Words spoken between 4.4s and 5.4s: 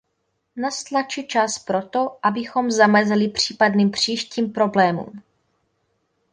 problémům.